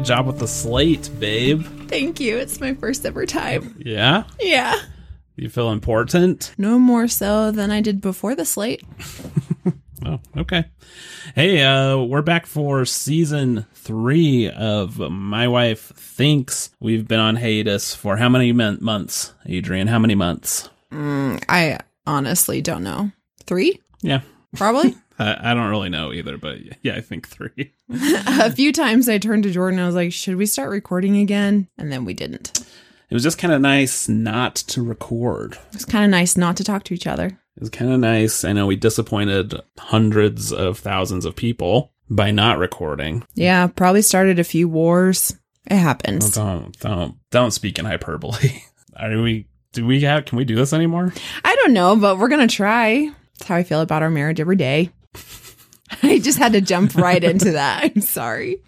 [0.00, 1.62] Good job with the slate, babe.
[1.86, 2.38] Thank you.
[2.38, 3.76] It's my first ever time.
[3.84, 4.24] Yeah?
[4.40, 4.80] Yeah.
[5.36, 6.54] You feel important?
[6.56, 8.82] No more so than I did before the slate.
[10.06, 10.64] Oh, okay.
[11.34, 16.70] Hey, uh, we're back for season three of My Wife Thinks.
[16.80, 19.88] We've been on hiatus for how many mon- months, Adrian?
[19.88, 20.70] How many months?
[20.90, 23.12] I honestly don't know.
[23.44, 23.78] Three?
[24.00, 24.22] Yeah.
[24.56, 24.96] Probably.
[25.20, 27.74] I, I don't really know either, but yeah, I think three.
[27.90, 29.78] a few times I turned to Jordan.
[29.78, 31.68] I was like, should we start recording again?
[31.76, 32.58] And then we didn't.
[33.10, 35.54] It was just kind of nice not to record.
[35.54, 37.26] It was kind of nice not to talk to each other.
[37.26, 38.44] It was kind of nice.
[38.44, 43.24] I know we disappointed hundreds of thousands of people by not recording.
[43.34, 45.36] Yeah, probably started a few wars.
[45.66, 46.32] It happens.
[46.32, 48.62] Don't don't don't speak in hyperbole.
[48.96, 49.48] Are we?
[49.72, 50.24] Do we have?
[50.24, 51.12] Can we do this anymore?
[51.44, 53.10] I don't know, but we're going to try.
[53.38, 54.90] That's how I feel about our marriage every day.
[56.02, 57.84] I just had to jump right into that.
[57.96, 58.58] I'm sorry.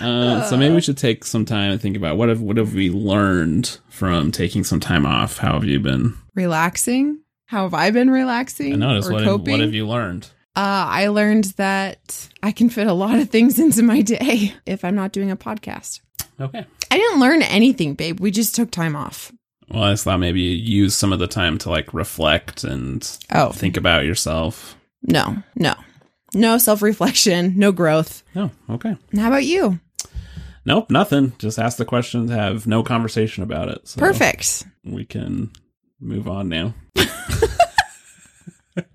[0.00, 2.74] Uh, so maybe we should take some time and think about what have what have
[2.74, 5.38] we learned from taking some time off?
[5.38, 6.14] How have you been?
[6.34, 7.20] Relaxing.
[7.46, 8.74] How have I been relaxing?
[8.74, 9.52] I noticed or what have, coping?
[9.52, 10.28] what have you learned?
[10.54, 14.84] Uh, I learned that I can fit a lot of things into my day if
[14.84, 16.00] I'm not doing a podcast.
[16.40, 16.64] Okay.
[16.90, 18.20] I didn't learn anything, babe.
[18.20, 19.32] We just took time off.
[19.68, 23.18] Well, I just thought maybe you use some of the time to like reflect and
[23.32, 24.77] Oh, think about yourself.
[25.02, 25.74] No, no.
[26.34, 28.22] No self reflection, no growth.
[28.36, 28.96] Oh, okay.
[29.16, 29.80] How about you?
[30.66, 31.32] Nope, nothing.
[31.38, 33.88] Just ask the questions, have no conversation about it.
[33.88, 34.66] So Perfect.
[34.84, 35.50] We can
[36.00, 36.74] move on now.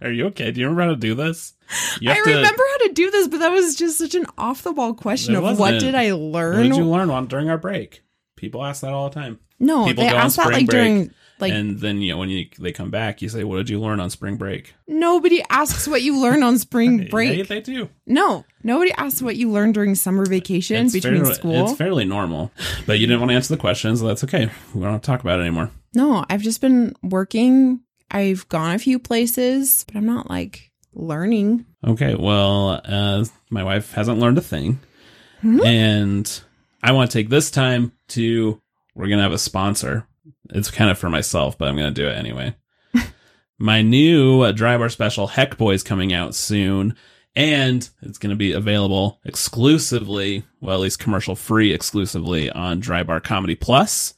[0.02, 0.52] Are you okay?
[0.52, 1.54] Do you remember how to do this?
[2.00, 4.62] You I to- remember how to do this, but that was just such an off
[4.62, 6.58] the wall question of what did I learn?
[6.58, 8.02] What did you learn on during our break?
[8.38, 9.40] People ask that all the time.
[9.59, 12.45] no, People they asked that like break during like and then you know when you
[12.59, 16.02] they come back, you say, "What did you learn on spring break?" nobody asks what
[16.02, 17.48] you learn on spring Yeah, break.
[17.48, 17.90] they do.
[18.06, 21.64] No, nobody asks what you learned during summer vacation It's between fairly, school.
[21.70, 22.52] It's fairly normal,
[22.85, 24.00] but you didn't want to answer the questions.
[24.00, 24.50] So that's okay.
[24.74, 25.72] We don't have to talk about it anymore.
[25.96, 27.81] No, I've just been working.
[28.12, 31.66] I've gone a few places, but I'm not like learning.
[31.85, 32.16] Okay.
[32.16, 34.79] Well, uh, my wife hasn't learned a thing,
[35.41, 35.62] Hmm?
[35.66, 36.41] and
[36.84, 38.59] I want to take this time to.
[38.96, 40.06] We're gonna have a sponsor.
[40.50, 42.56] It's kind of for myself, but I'm gonna do it anyway.
[43.57, 46.95] my new uh, Dry Bar special Heck Boys coming out soon,
[47.35, 53.03] and it's going to be available exclusively, well, at least commercial free exclusively on Dry
[53.03, 54.13] Bar Comedy Plus.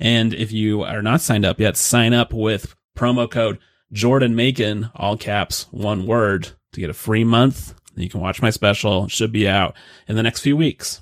[0.00, 3.58] And if you are not signed up yet, sign up with promo code
[3.92, 7.74] Jordan Macon, all caps, one word, to get a free month.
[7.96, 9.04] You can watch my special.
[9.04, 9.76] It should be out
[10.08, 11.00] in the next few weeks.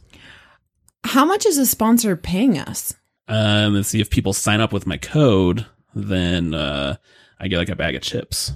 [1.04, 2.94] How much is a sponsor paying us?
[3.28, 6.96] Um, and see if people sign up with my code, then uh,
[7.38, 8.52] I get like a bag of chips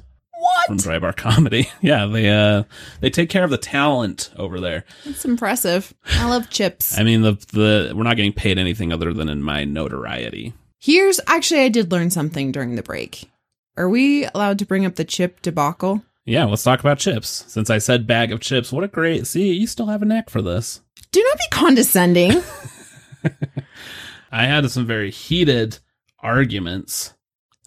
[0.67, 0.83] from What?
[0.83, 1.71] Dry Bar Comedy.
[1.81, 2.65] yeah, they uh
[3.01, 4.85] they take care of the talent over there.
[5.05, 5.95] That's impressive.
[6.15, 6.99] I love chips.
[6.99, 10.53] I mean, the the we're not getting paid anything other than in my notoriety.
[10.79, 13.31] Here's actually, I did learn something during the break.
[13.77, 16.03] Are we allowed to bring up the chip debacle?
[16.25, 17.45] Yeah, let's talk about chips.
[17.49, 19.53] Since I said bag of chips, what a great see.
[19.53, 20.81] You still have a knack for this.
[21.13, 22.43] Do not be condescending.
[24.33, 25.79] I had some very heated
[26.19, 27.15] arguments.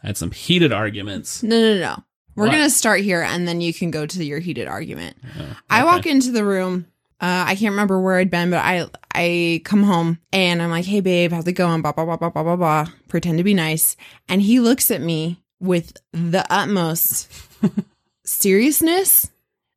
[0.03, 1.43] I had some heated arguments.
[1.43, 2.03] No, no, no.
[2.35, 2.55] We're What?
[2.55, 5.17] to start here and then you can go to your heated argument.
[5.39, 6.85] Oh, I walk into the room.
[7.21, 10.85] Uh, I can't remember where I'd been, but I I come home and I'm like,
[10.85, 12.87] "Hey, babe, how's it going?" Blah blah blah blah blah blah blah.
[13.09, 13.97] Pretend to be nice,
[14.29, 17.29] and he looks at me with the utmost
[18.23, 19.29] seriousness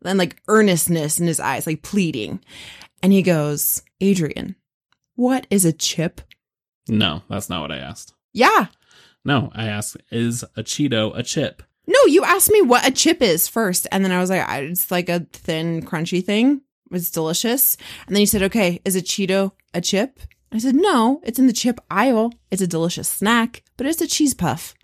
[0.04, 2.40] and like earnestness in his eyes, like pleading,
[3.02, 4.54] and he goes, "Adrian,
[5.16, 6.20] what is a chip?"
[6.88, 8.14] No, that's not what I asked.
[8.32, 8.66] Yeah,
[9.24, 11.62] No, I asked, is a Cheeto a chip?
[11.86, 14.90] no, you asked me what a chip is first, and then I was like, "It's
[14.90, 16.62] like a thin, crunchy thing."
[16.92, 17.76] It's delicious.
[18.06, 20.20] And then you said, okay, is a Cheeto a chip?
[20.52, 22.32] I said, no, it's in the chip aisle.
[22.50, 24.74] It's a delicious snack, but it's a cheese puff,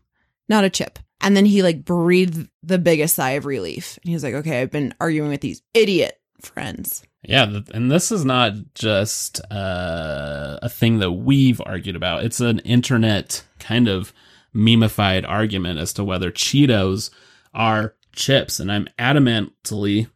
[0.49, 0.99] not a chip.
[1.21, 3.99] And then he like breathed the biggest sigh of relief.
[4.03, 7.03] And he was like, okay, I've been arguing with these idiot friends.
[7.23, 12.25] Yeah, and this is not just uh, a thing that we've argued about.
[12.25, 14.13] It's an internet kind of
[14.55, 17.11] memeified argument as to whether Cheetos
[17.53, 20.09] are chips, and I'm adamantly,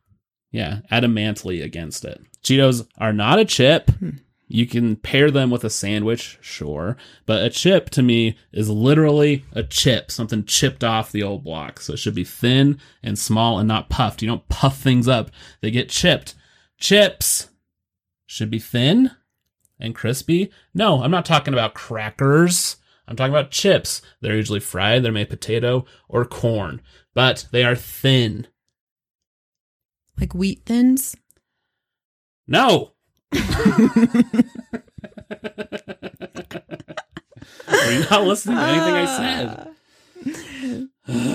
[0.52, 2.20] yeah, adamantly against it.
[2.42, 3.90] Cheetos are not a chip.
[4.46, 9.44] You can pair them with a sandwich, sure, but a chip to me is literally
[9.52, 11.80] a chip, something chipped off the old block.
[11.80, 14.20] So it should be thin and small and not puffed.
[14.20, 15.30] You don't puff things up,
[15.62, 16.34] they get chipped.
[16.82, 17.48] Chips
[18.26, 19.12] should be thin
[19.78, 20.50] and crispy.
[20.74, 22.76] No, I'm not talking about crackers.
[23.06, 24.02] I'm talking about chips.
[24.20, 26.80] They're usually fried, they're made potato or corn,
[27.14, 28.48] but they are thin.
[30.18, 31.14] Like wheat thins.
[32.48, 32.94] No,
[33.32, 33.40] Are
[37.92, 39.68] you not listening to anything I said?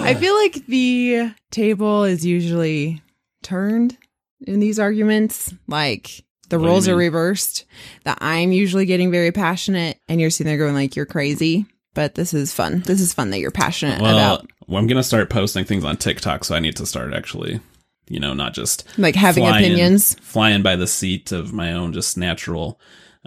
[0.03, 3.01] I feel like the table is usually
[3.43, 3.97] turned
[4.45, 5.53] in these arguments.
[5.67, 7.65] Like the What roles are reversed.
[8.03, 11.65] That I'm usually getting very passionate and you're sitting there going like you're crazy.
[11.93, 12.81] But this is fun.
[12.85, 15.97] This is fun that you're passionate Well, about well, I'm gonna start posting things on
[15.97, 17.59] TikTok, so I need to start actually,
[18.07, 20.13] you know, not just like having flying- opinions.
[20.21, 22.79] flying by the seat of my own just natural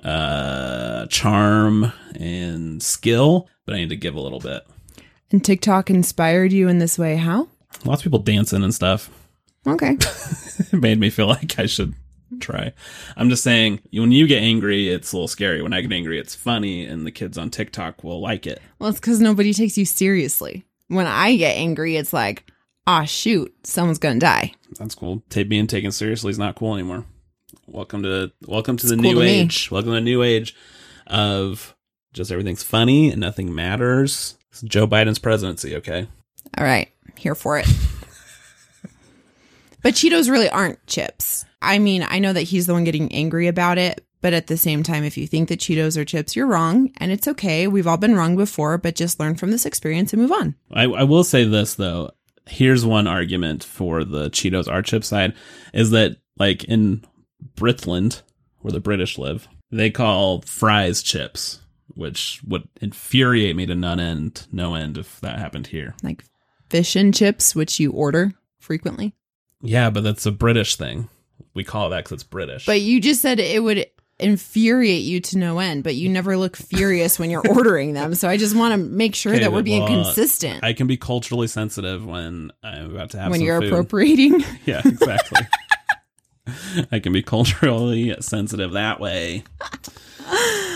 [0.04, 4.62] uh charm and skill, but I need to give a little bit.
[5.32, 7.16] And TikTok inspired you in this way.
[7.16, 7.48] How?
[7.84, 9.10] Lots of people dancing and stuff.
[9.66, 9.96] Okay.
[10.00, 11.94] it made me feel like I should
[12.40, 12.72] try.
[13.16, 15.62] I'm just saying, when you get angry, it's a little scary.
[15.62, 18.60] When I get angry, it's funny, and the kids on TikTok will like it.
[18.78, 20.64] Well, it's because nobody takes you seriously.
[20.88, 22.50] When I get angry, it's like,
[22.86, 24.54] ah, shoot, someone's gonna die.
[24.78, 25.22] That's cool.
[25.28, 27.04] Ta being taken seriously is not cool anymore.
[27.66, 29.70] Welcome to welcome to the cool new to age.
[29.70, 30.56] Welcome to the new age
[31.06, 31.76] of
[32.12, 34.36] just everything's funny and nothing matters.
[34.50, 36.08] It's Joe Biden's presidency, okay?
[36.58, 37.68] All right, here for it.
[39.82, 41.44] but Cheetos really aren't chips.
[41.62, 44.56] I mean, I know that he's the one getting angry about it, but at the
[44.56, 47.66] same time, if you think that Cheetos are chips, you're wrong, and it's okay.
[47.66, 50.54] We've all been wrong before, but just learn from this experience and move on.
[50.72, 52.10] I, I will say this though.
[52.46, 55.34] Here's one argument for the Cheetos are chip side
[55.72, 57.04] is that like in
[57.54, 58.22] Britland,
[58.58, 64.46] where the British live, they call fries chips, which would infuriate me to none end,
[64.50, 65.94] no end if that happened here.
[66.02, 66.24] Like
[66.68, 69.14] fish and chips, which you order frequently.
[69.62, 71.08] Yeah, but that's a British thing.
[71.54, 72.66] We call it that because it's British.
[72.66, 73.86] But you just said it would
[74.18, 78.14] infuriate you to no end, but you never look furious when you're ordering them.
[78.14, 80.86] So I just want to make sure Okay, that we're being well, consistent I can
[80.86, 83.72] be culturally sensitive when I'm about to have when you're food.
[83.72, 84.44] appropriating.
[84.66, 85.40] Yeah, exactly.
[86.92, 89.42] I can be culturally sensitive that way.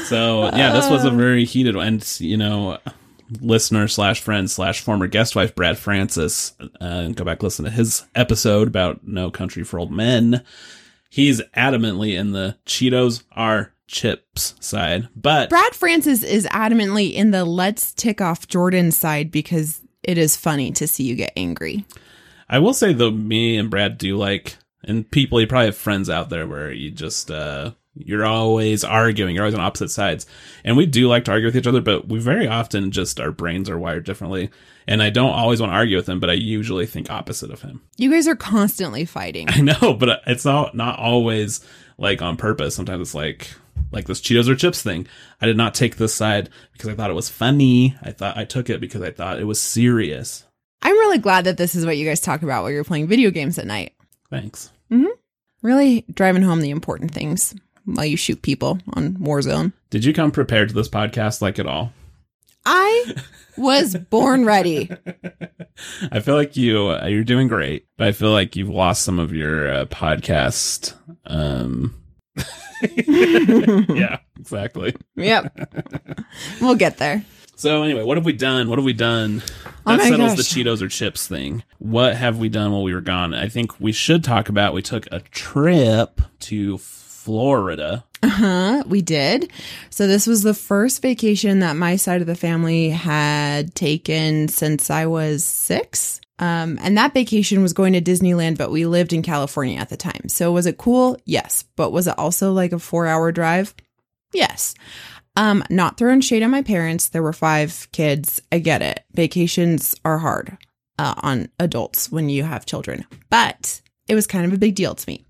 [0.07, 1.87] So yeah, this was a um, very heated one.
[1.87, 2.79] And you know,
[3.41, 8.05] listener slash friend slash former guest wife Brad Francis, uh, go back listen to his
[8.15, 10.43] episode about No Country for Old Men.
[11.11, 17.45] He's adamantly in the Cheetos are chips side, but Brad Francis is adamantly in the
[17.45, 21.85] let's tick off Jordan side because it is funny to see you get angry.
[22.49, 26.11] I will say though, me and Brad do like, and people, you probably have friends
[26.11, 30.27] out there where you just, uh, you're always arguing, you're always on opposite sides.
[30.65, 33.31] And we do like to argue with each other, but we very often just, our
[33.31, 34.51] brains are wired differently.
[34.87, 37.63] And I don't always want to argue with him, but I usually think opposite of
[37.63, 37.83] him.
[37.97, 39.47] You guys are constantly fighting.
[39.49, 41.65] I know, but it's not, not always
[41.97, 42.75] like on purpose.
[42.75, 43.51] Sometimes it's like,
[43.93, 45.07] like this Cheetos or chips thing.
[45.41, 47.97] I did not take this side because I thought it was funny.
[48.03, 50.45] I thought I took it because I thought it was serious.
[50.83, 53.31] I'm really glad that this is what you guys talk about while you're playing video
[53.31, 53.95] games at night.
[54.29, 54.71] Thanks.
[54.91, 55.07] Mm-hmm.
[55.63, 59.73] Really driving home the important things while you shoot people on Warzone.
[59.91, 61.93] Did you come prepared to this podcast like at all?
[62.67, 63.15] I
[63.57, 64.91] was born ready.
[66.11, 69.19] I feel like you uh, you're doing great, but I feel like you've lost some
[69.19, 70.95] of your uh, podcast.
[71.27, 71.95] Um,
[73.07, 74.95] yeah, exactly.
[75.17, 75.57] Yep.
[76.61, 77.25] we'll get there.
[77.57, 78.69] So anyway, what have we done?
[78.69, 79.43] What have we done?
[79.87, 80.37] Oh That my settles gosh.
[80.39, 81.63] the Cheetos or chips thing.
[81.79, 83.33] What have we done while we were gone?
[83.35, 84.75] I think we should talk about.
[84.75, 86.79] We took a trip to
[87.25, 88.05] Florida.
[88.23, 89.51] Uh-huh, we did.
[89.89, 94.91] So this was the first vacation that my side of the family had taken since
[94.91, 96.21] I was 6.
[96.39, 99.97] Um, and that vacation was going to Disneyland, but we lived in California at the
[99.97, 100.29] time.
[100.29, 101.17] So was it cool?
[101.25, 101.65] Yes.
[101.77, 103.75] But was it also like a 4-hour drive?
[104.35, 104.75] Yes.
[105.35, 107.09] Um, not throwing shade on my parents.
[107.09, 108.43] There were 5 kids.
[108.53, 109.01] I get it.
[109.15, 110.59] Vacations are hard
[110.99, 113.07] uh, on adults when you have children.
[113.31, 115.25] But it was kind of a big deal to me.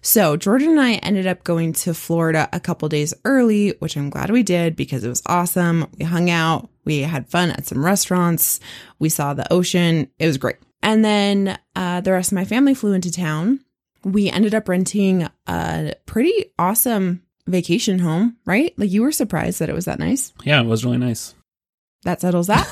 [0.00, 4.10] So Jordan and I ended up going to Florida a couple days early, which I'm
[4.10, 5.86] glad we did because it was awesome.
[5.98, 8.60] We hung out, we had fun at some restaurants,
[8.98, 10.08] we saw the ocean.
[10.18, 10.56] It was great.
[10.82, 13.60] And then uh, the rest of my family flew into town.
[14.04, 18.72] We ended up renting a pretty awesome vacation home, right?
[18.76, 20.32] Like you were surprised that it was that nice.
[20.42, 21.34] Yeah, it was really nice.
[22.04, 22.68] That settles that.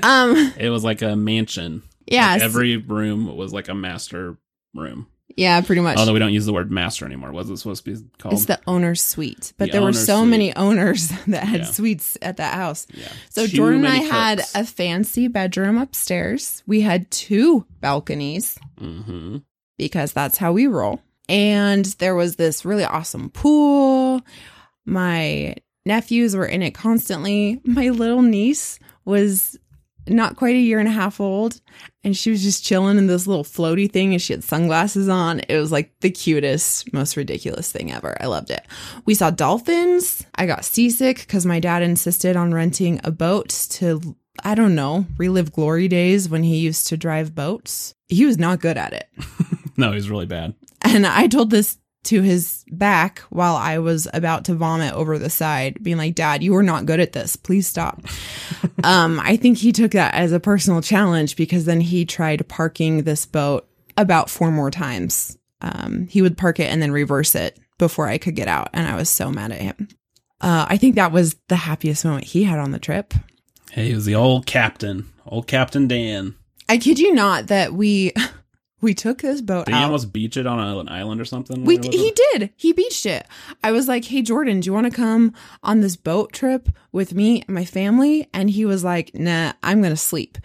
[0.02, 1.82] um, It was like a mansion.
[2.06, 4.36] yeah, Like, every room was like a master
[4.74, 5.06] room.
[5.36, 5.98] yeah, pretty much.
[5.98, 7.32] Although we don't use the word master anymore.
[7.32, 8.32] What's it supposed to be called?
[8.34, 9.52] It's the owner's suite.
[9.58, 10.30] But The there were so suite.
[10.30, 11.66] many owners that had Yeah.
[11.66, 12.86] suites at that house.
[12.94, 13.08] yeah.
[13.30, 16.62] So Too Jordan and I had a fancy bedroom upstairs.
[16.66, 19.42] We had two balconies Mhm.
[19.76, 21.00] because that's how we roll.
[21.28, 24.22] And there was this really awesome pool.
[24.86, 27.60] My nephews were in it constantly.
[27.64, 29.56] My little niece was
[30.10, 31.60] not quite a year and a half old.
[32.04, 35.40] And she was just chilling in this little floaty thing and she had sunglasses on.
[35.40, 38.16] It was like the cutest, most ridiculous thing ever.
[38.20, 38.66] I loved it.
[39.04, 40.24] We saw dolphins.
[40.34, 45.06] I got seasick because my dad insisted on renting a boat to, I don't know,
[45.16, 47.92] relive glory days when he used to drive boats.
[48.08, 49.08] He was not good at it.
[49.78, 50.54] No, he's really bad.
[50.82, 55.30] And I told this to his back while I was about to vomit over the
[55.30, 57.36] side, being like, Dad, you are not good at this.
[57.36, 58.00] Please stop.
[58.84, 63.02] um, I think he took that as a personal challenge because then he tried parking
[63.02, 65.36] this boat about four more times.
[65.60, 68.70] Um, he would park it and then reverse it before I could get out.
[68.72, 69.88] And I was so mad at him.
[70.40, 73.12] Uh, I think that was the happiest moment he had on the trip.
[73.72, 76.36] Hey, he was the old captain, old Captain Dan.
[76.68, 78.12] I kid you not that we
[78.80, 81.64] we took this boat Did he almost beach it on an island or something?
[81.64, 82.50] We he did.
[82.56, 83.26] He beached it.
[83.62, 87.14] I was like, "Hey Jordan, do you want to come on this boat trip with
[87.14, 90.38] me and my family?" And he was like, "Nah, I'm going to sleep."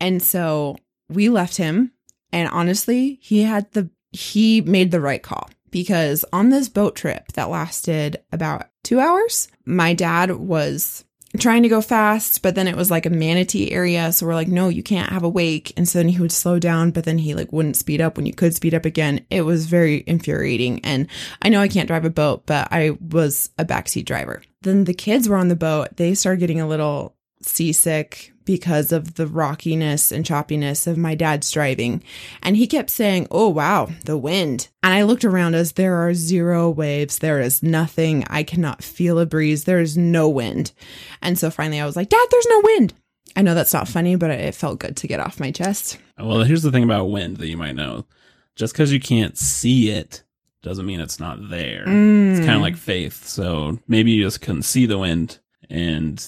[0.00, 0.76] And so
[1.08, 1.92] we left him,
[2.32, 7.32] and honestly, he had the he made the right call because on this boat trip
[7.32, 11.04] that lasted about 2 hours, my dad was
[11.36, 14.12] trying to go fast, but then it was like a manatee area.
[14.12, 15.72] So we're like, no, you can't have a wake.
[15.76, 18.26] And so then he would slow down, but then he like wouldn't speed up when
[18.26, 19.24] you could speed up again.
[19.30, 20.80] It was very infuriating.
[20.84, 21.08] And
[21.42, 24.42] I know I can't drive a boat, but I was a backseat driver.
[24.62, 25.96] Then the kids were on the boat.
[25.96, 31.50] They started getting a little seasick because of the rockiness and choppiness of my dad's
[31.50, 32.02] driving.
[32.42, 34.68] And he kept saying, Oh, wow, the wind.
[34.82, 35.72] And I looked around us.
[35.72, 37.18] There are zero waves.
[37.18, 38.24] There is nothing.
[38.30, 39.64] I cannot feel a breeze.
[39.64, 40.72] There is no wind.
[41.20, 42.94] And so finally I was like, Dad, there's no wind.
[43.36, 45.98] I know that's not funny, but it felt good to get off my chest.
[46.18, 48.06] Well, here's the thing about wind that you might know.
[48.54, 50.22] Just because you can't see it
[50.62, 51.82] doesn't mean it's not there.
[51.82, 52.62] It's kind of mm.
[52.62, 53.26] like faith.
[53.26, 55.38] So maybe you just couldn't see the wind,
[55.68, 56.18] and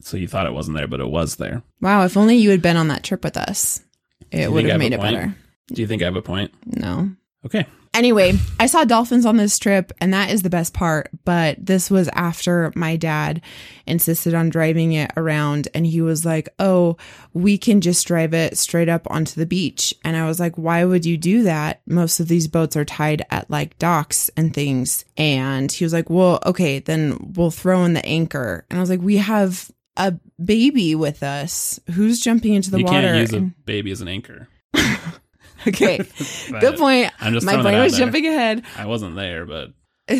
[0.00, 1.62] so you thought it wasn't there, but it was there.
[1.80, 3.82] Wow, if only you had been on that trip with us,
[4.30, 5.14] it would have made it point?
[5.14, 5.34] better.
[5.68, 6.52] Do you think I have a point?
[6.66, 7.10] No.
[7.46, 7.66] Okay.
[7.94, 11.10] Anyway, I saw dolphins on this trip, and that is the best part.
[11.24, 13.40] But this was after my dad
[13.86, 16.96] insisted on driving it around, and he was like, Oh,
[17.32, 19.94] we can just drive it straight up onto the beach.
[20.04, 21.82] And I was like, Why would you do that?
[21.86, 25.04] Most of these boats are tied at like docks and things.
[25.16, 28.66] And he was like, Well, okay, then we'll throw in the anchor.
[28.70, 32.84] And I was like, We have a baby with us who's jumping into the you
[32.84, 33.00] water.
[33.00, 34.48] can't use a baby as an anchor.
[35.68, 35.98] okay,
[36.60, 37.12] good point.
[37.20, 38.00] I'm just My brain was there.
[38.06, 38.64] jumping ahead.
[38.76, 39.72] I wasn't there, but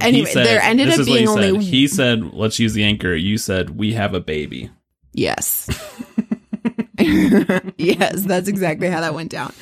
[0.00, 1.28] Anyway, said- there ended up being he said.
[1.50, 4.70] only He said, "Let's use the anchor." You said, "We have a baby."
[5.14, 5.68] Yes.
[6.98, 9.52] yes, that's exactly how that went down.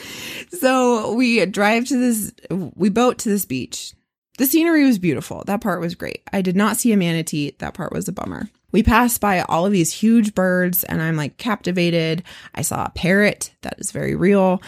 [0.50, 3.92] So we drive to this, we boat to this beach.
[4.38, 5.44] The scenery was beautiful.
[5.46, 6.22] That part was great.
[6.32, 7.54] I did not see a manatee.
[7.58, 8.48] That part was a bummer.
[8.74, 12.24] We passed by all of these huge birds and I'm like captivated.
[12.56, 14.60] I saw a parrot that is very real.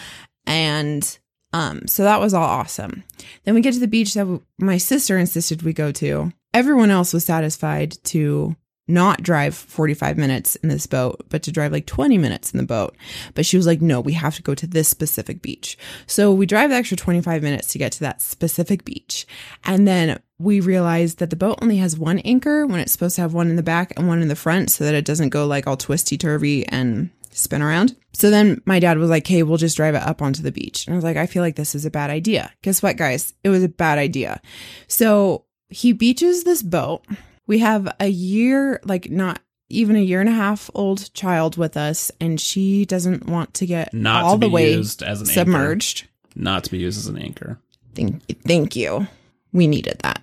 [0.46, 1.18] And
[1.52, 3.02] um, so that was all awesome.
[3.42, 6.32] Then we get to the beach that my sister insisted we go to.
[6.54, 8.54] Everyone else was satisfied to
[8.86, 12.64] not drive 45 minutes in this boat, but to drive like 20 minutes in the
[12.64, 12.96] boat.
[13.34, 15.76] But she was like, no, we have to go to this specific beach.
[16.06, 19.26] So we drive the extra 25 minutes to get to that specific beach.
[19.64, 23.22] And then we realized that the boat only has one anchor when it's supposed to
[23.22, 25.46] have one in the back and one in the front so that it doesn't go
[25.46, 27.96] like all twisty turvy and spin around.
[28.12, 30.86] So then my dad was like, hey, we'll just drive it up onto the beach.
[30.86, 32.52] And I was like, I feel like this is a bad idea.
[32.62, 33.34] Guess what, guys?
[33.44, 34.40] It was a bad idea.
[34.88, 37.04] So he beaches this boat.
[37.46, 41.76] We have a year, like not even a year and a half old child with
[41.76, 45.20] us, and she doesn't want to get Not all to the be way used as
[45.20, 46.02] an submerged.
[46.02, 46.12] anchor.
[46.36, 47.58] Not to be used as an anchor
[47.94, 49.08] Thank, thank you.
[49.56, 50.22] We needed that.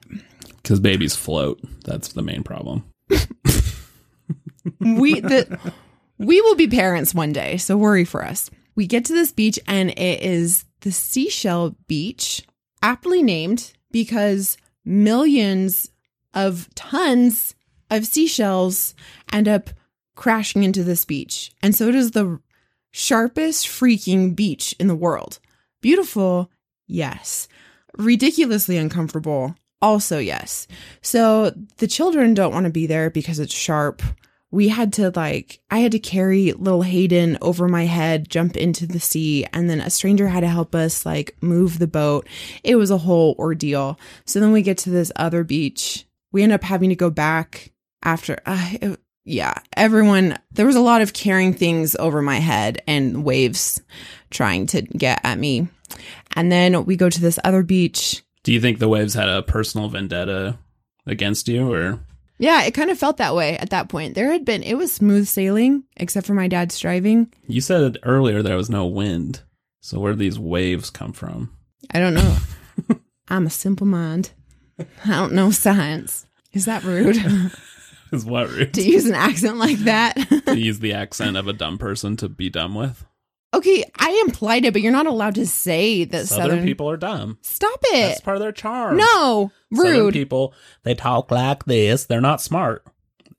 [0.58, 1.60] because babies float.
[1.86, 2.86] That's the main problem.
[4.80, 5.60] we the
[6.20, 8.52] we will be parents one day, so worry for us.
[8.76, 12.44] We get to this beach and it is the seashell beach,
[12.84, 15.90] aptly named because millions
[16.36, 17.56] of tons
[17.90, 18.94] of seashells
[19.32, 19.72] end up
[20.16, 21.52] crashing into this beach.
[21.64, 22.40] And so it is the
[22.92, 25.40] sharpest freaking beach in the world.
[25.82, 26.52] Beautiful,
[26.86, 27.48] yes.
[27.98, 30.68] Ridiculously uncomfortable, also yes.
[31.02, 34.02] So the children don't want to be there because it's sharp.
[34.50, 38.86] We had to like, I had to carry little Hayden over my head, jump into
[38.86, 42.28] the sea, and then a stranger had to help us like move the boat.
[42.64, 44.00] It was a whole ordeal.
[44.26, 46.06] So then we get to this other beach.
[46.32, 47.72] We end up having to go back
[48.04, 52.82] after, uh, it- yeah, everyone, there was a lot of carrying things over my head
[52.86, 53.82] and waves
[54.30, 55.70] trying to get at me.
[56.36, 58.24] And then we go to this other beach.
[58.44, 60.58] Do you think the waves had a personal vendetta
[61.06, 62.00] against you, or
[62.40, 64.16] Yeah, it kind of felt that way at that point.
[64.16, 67.32] There had been, it was smooth sailing, except for my dad's driving.
[67.48, 69.42] You said earlier there was no wind.
[69.82, 71.56] So where do these waves come from?
[71.92, 72.38] I don't know.
[73.30, 74.32] I'm a simple mind.
[74.80, 76.26] I don't know science.
[76.52, 77.18] Is that rude
[78.12, 78.74] Is what rude?
[78.76, 80.16] to use an accent like that?
[80.46, 83.06] to use the accent of a dumb person to be dumb with.
[83.54, 86.98] Okay, I implied it, but you're not allowed to say that Southern, Southern, people are
[86.98, 87.38] dumb.
[87.42, 88.08] Stop it.
[88.08, 88.98] That's part of their charm.
[88.98, 90.14] No, Southern rude.
[90.14, 92.06] people, they talk like this.
[92.06, 92.86] They're not smart.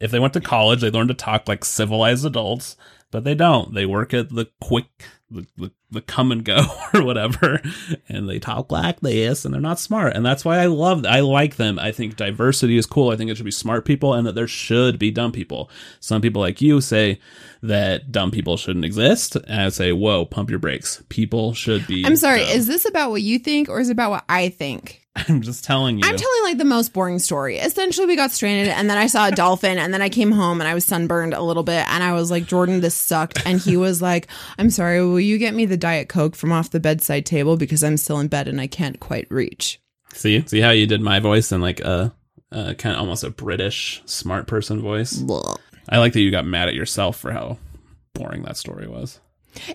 [0.01, 2.77] If they went to college, they learn to talk like civilized adults,
[3.11, 3.75] but they don't.
[3.75, 4.87] They work at the quick,
[5.31, 7.61] the, the, the come and go or whatever,
[8.09, 10.15] and they talk like this, and they're not smart.
[10.15, 11.79] And that's why I love, I like them.
[11.79, 13.11] I think diversity is cool.
[13.11, 15.71] I think it should be smart people and that there should be dumb people.
[16.01, 17.19] Some people like you say
[17.63, 19.37] that dumb people shouldn't exist.
[19.37, 21.03] And I say, whoa, pump your brakes.
[21.09, 22.05] People should be.
[22.05, 22.41] I'm sorry.
[22.41, 22.51] dumb.
[22.51, 25.01] Is this about what you think or is it about what I think?
[25.29, 26.03] I'm just telling you.
[26.05, 27.59] I'm telling like the most boring story.
[27.59, 30.61] Essentially, we got stranded and then I saw a dolphin and then I came home
[30.61, 33.47] and I was sunburned a little bit and I was like, Jordan, this sucked.
[33.47, 34.27] And he was like,
[34.59, 37.85] I'm sorry, will you get me the Diet Coke from off the bedside table because
[37.85, 39.83] I'm still in bed and I can't quite reach?
[40.15, 42.15] See, see how you did my voice and like a,
[42.51, 45.23] a kind of almost a British smart person voice.
[45.91, 47.59] I like that you got mad at yourself for how
[48.15, 49.21] boring that story was.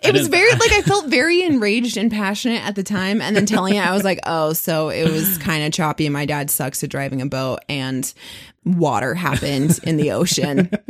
[0.01, 3.45] It was very like I felt very enraged and passionate at the time, and then
[3.45, 6.83] telling it, I was like, "Oh, so it was kind of choppy." My dad sucks
[6.83, 8.11] at driving a boat, and
[8.65, 10.71] water happened in the ocean.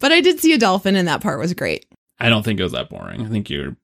[0.00, 1.84] But I did see a dolphin, and that part was great.
[2.20, 3.26] I don't think it was that boring.
[3.26, 3.76] I think you're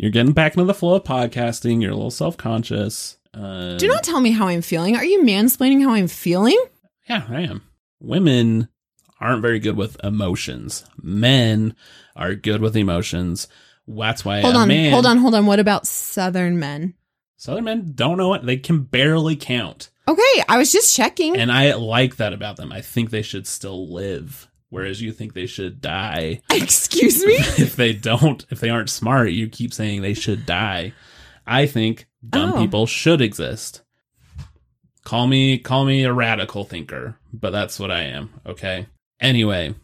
[0.00, 1.82] you're getting back into the flow of podcasting.
[1.82, 3.18] You're a little self conscious.
[3.34, 4.96] Uh, Do not tell me how I'm feeling.
[4.96, 6.58] Are you mansplaining how I'm feeling?
[7.08, 7.62] Yeah, I am.
[8.00, 8.68] Women
[9.20, 10.84] aren't very good with emotions.
[11.00, 11.76] Men
[12.16, 13.46] are good with emotions.
[13.86, 15.46] That's why Hold a on, man, hold on, hold on.
[15.46, 16.94] What about Southern men?
[17.36, 18.44] Southern men don't know it.
[18.44, 19.90] They can barely count.
[20.08, 21.36] Okay, I was just checking.
[21.36, 22.72] And I like that about them.
[22.72, 26.40] I think they should still live, whereas you think they should die.
[26.50, 27.34] Excuse me.
[27.62, 30.92] if they don't, if they aren't smart, you keep saying they should die.
[31.46, 32.58] I think dumb Oh.
[32.58, 33.82] people should exist.
[35.04, 38.30] Call me, call me a radical thinker, but that's what I am.
[38.46, 38.86] Okay.
[39.20, 39.74] Anyway,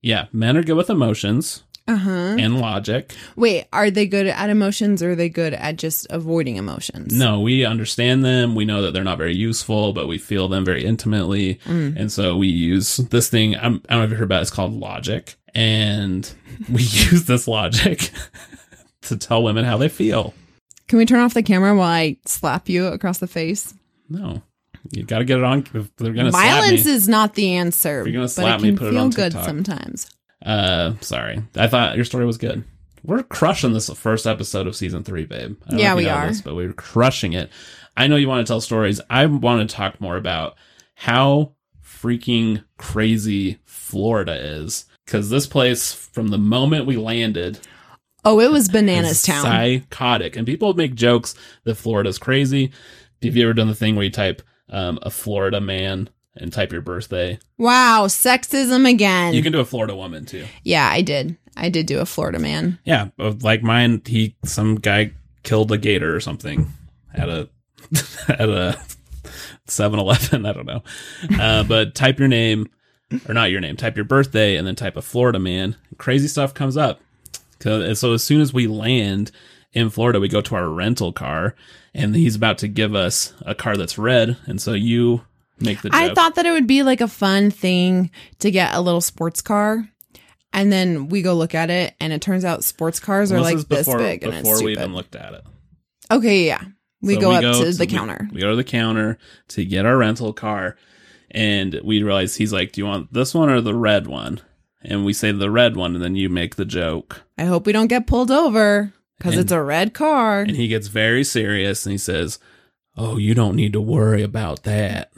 [0.00, 2.36] yeah, men are good with emotions Uh huh.
[2.38, 3.12] and logic.
[3.34, 7.12] Wait, are they good at emotions, or are they good at just avoiding emotions?
[7.12, 8.54] No, we understand them.
[8.54, 11.56] We know that they're not very useful, but we feel them very intimately.
[11.66, 11.96] Mm.
[11.96, 13.56] And so we use this thing.
[13.56, 14.42] I'm, I don't know if you heard about it.
[14.42, 15.34] It's called logic.
[15.54, 16.32] And
[16.70, 18.10] we use this logic
[19.02, 20.34] to tell women how they feel.
[20.88, 23.74] Can we turn off the camera while I slap you across the face?
[24.08, 24.42] No,
[24.90, 25.60] you got to get it on.
[25.74, 26.92] If they're going to slap Violence me.
[26.92, 29.00] is not the answer, If you're gonna but slap it me, can put it feel
[29.00, 29.44] on good TikTok.
[29.44, 30.10] sometimes.
[30.44, 31.42] Uh, sorry.
[31.56, 32.64] I thought your story was good.
[33.04, 35.56] We're crushing this first episode of season three, babe.
[35.66, 36.30] I don't know Yeah, we are.
[36.44, 37.50] but we're crushing it.
[37.96, 39.00] I know you want to tell stories.
[39.10, 40.54] I want to talk more about
[40.94, 44.86] how freaking crazy Florida is.
[45.04, 47.58] Because this place, from the moment we landed,
[48.24, 49.42] Oh, it was bananas town.
[49.44, 50.36] psychotic.
[50.36, 52.70] And people make jokes that Florida's crazy.
[53.20, 56.72] Have you ever done the thing where you type um, a Florida man and type
[56.72, 57.38] your birthday?
[57.58, 59.34] wow, sexism again.
[59.34, 60.46] You can do a Florida woman too.
[60.64, 61.36] yeah, I did.
[61.56, 62.78] I did do a Florida man.
[62.84, 66.72] Yeah, but like mine, he some guy killed a gator or something
[67.14, 67.48] at a
[68.28, 68.78] at a
[69.68, 70.46] 7-Eleven.
[70.46, 70.82] I don't know,
[71.38, 72.68] uh, but type your name
[73.28, 73.76] or not your name.
[73.76, 75.76] Type your birthday and then type a Florida man.
[75.98, 77.00] Crazy stuff comes up.
[77.60, 79.30] so as soon as we land
[79.72, 81.54] in Florida, we go to our rental car,
[81.94, 85.22] and he's about to give us a car that's red, and so you
[85.62, 85.90] make the.
[85.92, 89.40] I thought that it would be like a fun thing to get a little sports
[89.42, 89.88] car.
[90.54, 93.56] And then we go look at it, and it turns out sports cars are like
[93.56, 95.44] is this before, big, and it's before we even looked at it.
[96.10, 96.60] okay, yeah,
[97.00, 98.28] we So go up to to- the we- counter.
[98.32, 99.16] We, go to the counter
[99.48, 100.76] to get our rental car,
[101.30, 104.40] and we realize he's like, "Do you want this one or the red one?"
[104.82, 107.72] And we say the red one, and then you make the joke, I hope we
[107.72, 110.40] don't get pulled over because it's a red car.
[110.42, 112.38] and he gets very serious, and he says,
[112.94, 115.11] "Oh, you don't need to worry about that."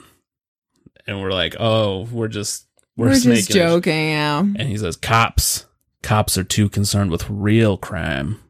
[1.06, 4.38] And we're like, "Oh, we're just we're, We're, just, just making a- joking, yeah.
[4.40, 5.66] And he says, "Cops,
[6.02, 8.40] cops are too concerned with real crime."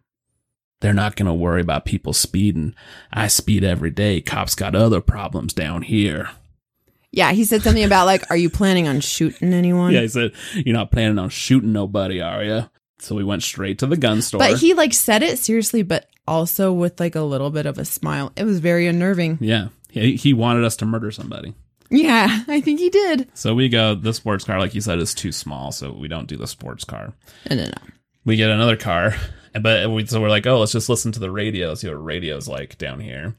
[0.80, 2.74] They're not going to worry about people speeding.
[3.10, 4.20] I speed every day.
[4.20, 6.28] Cops got other problems down here.
[7.10, 10.32] Yeah, he said something about like, "Are you planning on shooting anyone?" Yeah, he said,
[10.54, 12.68] You're not planning on shooting nobody, are you?
[12.98, 14.38] So we went straight to the gun store.
[14.38, 17.84] But he like said it seriously, but also with like a little bit of a
[17.84, 18.32] smile.
[18.36, 19.38] It was very unnerving.
[19.40, 21.54] yeah, he, he wanted us to murder somebody.
[21.90, 23.28] Yeah, I think he did.
[23.34, 25.70] So we go, the sports car, like you said, is too small.
[25.72, 27.12] So we don't do the sports car.
[27.50, 27.72] No, no, no.
[28.24, 29.14] We get another car.
[29.60, 32.48] But we, so we're like, oh, let's just listen to the radio, see what radio's
[32.48, 33.24] like down here.
[33.26, 33.36] And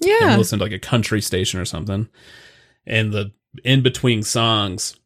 [0.00, 0.36] Yeah.
[0.36, 2.08] listen to like a country station or something.
[2.86, 3.32] And the
[3.64, 4.96] in between songs,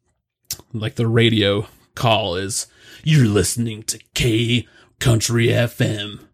[0.73, 2.67] like the radio call is
[3.03, 4.67] you're listening to K
[4.99, 6.25] Country FM.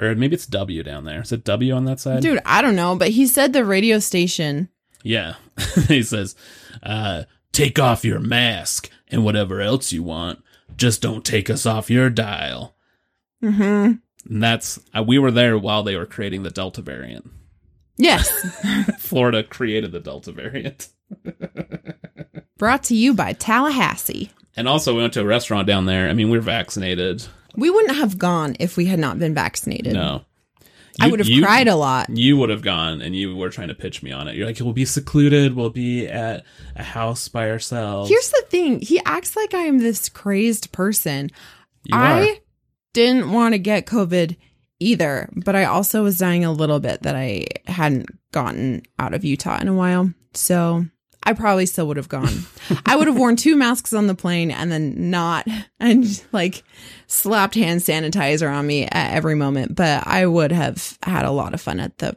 [0.00, 1.22] Or maybe it's W down there.
[1.22, 2.22] Is it W on that side?
[2.22, 4.68] Dude, I don't know, but he said the radio station.
[5.04, 5.34] Yeah.
[5.86, 6.34] he says,
[6.82, 10.42] uh, take off your mask and whatever else you want.
[10.76, 12.74] Just don't take us off your dial.
[13.42, 13.92] Mm-hmm.
[14.32, 17.30] And that's, uh, we were there while they were creating the Delta variant.
[17.96, 18.28] Yes.
[18.98, 20.88] Florida created the Delta variant.
[22.58, 24.30] Brought to you by Tallahassee.
[24.56, 26.08] And also, we went to a restaurant down there.
[26.08, 27.26] I mean, we are vaccinated.
[27.56, 29.92] We wouldn't have gone if we had not been vaccinated.
[29.92, 30.24] No.
[31.00, 32.08] I would have you- cried a lot.
[32.10, 34.36] You would have gone and you were trying to pitch me on it.
[34.36, 35.54] You're like, we'll be secluded.
[35.54, 36.44] We'll be at
[36.76, 38.08] a house by ourselves.
[38.10, 41.30] Here's the thing he acts like I am this crazed person.
[41.84, 42.02] you are.
[42.02, 42.40] I
[42.92, 44.36] didn't want to get COVID
[44.80, 49.24] either, but I also was dying a little bit that I hadn't gotten out of
[49.24, 50.12] Utah in a while.
[50.34, 50.86] So
[51.24, 52.28] I probably still would have gone.
[52.86, 55.46] I would have worn two masks on the plane and then not
[55.80, 56.62] and like
[57.06, 61.54] slapped hand sanitizer on me at every moment, but I would have had a lot
[61.54, 62.16] of fun at the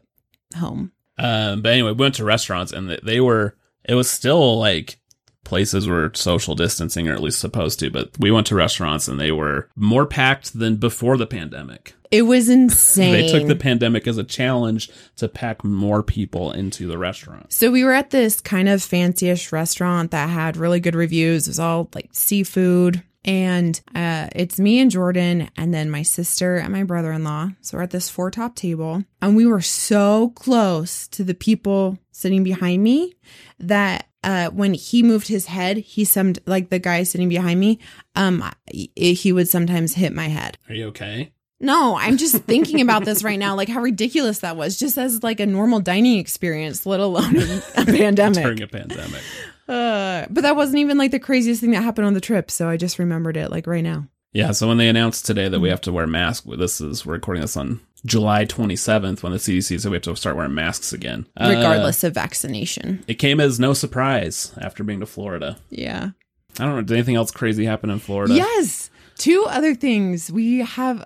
[0.58, 0.92] home.
[1.18, 5.00] Um, but anyway, we went to restaurants and they- they were, it was still like
[5.48, 9.18] places were social distancing or at least supposed to, but we went to restaurants and
[9.20, 11.94] they were more packed than before the pandemic.
[12.12, 13.14] It was insane.
[13.14, 17.54] They took the pandemic as a challenge to pack more people into the restaurant.
[17.54, 21.48] So we were at this kind of fancy-ish restaurant that had really good reviews.
[21.48, 23.02] It was all like seafood.
[23.26, 27.50] And uh, it's me and Jordan, and then my sister and my brother in law.
[27.60, 31.98] So we're at this four top table, and we were so close to the people
[32.12, 33.16] sitting behind me
[33.60, 37.80] that uh, when he moved his head, he some like the guy sitting behind me,
[38.16, 40.58] um, he would sometimes hit my head.
[40.68, 41.32] Are you okay?
[41.62, 45.24] No, I'm just thinking about this right now, like how ridiculous that was, just as
[45.24, 48.44] like a normal dining experience, let alone a pandemic.
[48.44, 49.22] During a pandemic.
[49.66, 52.68] Uh, but that wasn't even like the craziest thing that happened on the trip, so
[52.68, 54.08] I just remembered it like right now.
[54.34, 57.14] Yeah, so when they announced today that we have to wear masks, this is we're
[57.14, 60.94] recording this on July 27th when the CDC said we have to start wearing masks
[60.94, 61.26] again.
[61.36, 63.04] Uh, Regardless of vaccination.
[63.08, 65.58] it came as no surprise after being to Florida.
[65.70, 66.12] Yeah.
[66.60, 66.82] I don't know.
[66.82, 68.34] Did anything else crazy happen in Florida?
[68.34, 68.90] Yes.
[69.18, 70.32] Two other things.
[70.32, 71.04] We have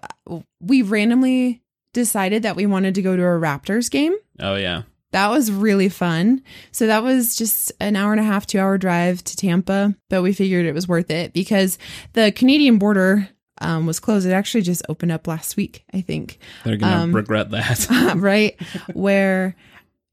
[0.60, 1.62] we randomly
[1.94, 4.16] decided that we wanted to go to a Raptors game.
[4.40, 4.84] Oh yeah.
[5.12, 6.42] That was really fun.
[6.72, 10.22] So that was just an hour and a half, two hour drive to Tampa, but
[10.22, 11.78] we figured it was worth it because
[12.14, 13.28] the Canadian border
[13.62, 14.28] um, was closed.
[14.28, 16.40] It actually just opened up last week, I think.
[16.66, 18.14] They're gonna Um, regret that.
[18.18, 18.60] right?
[18.94, 19.56] Where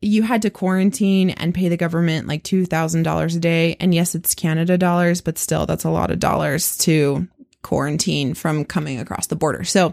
[0.01, 3.77] you had to quarantine and pay the government like $2,000 a day.
[3.81, 7.27] And yes, it's Canada dollars, but still, that's a lot of dollars to
[7.63, 9.65] quarantine from coming across the border.
[9.65, 9.93] So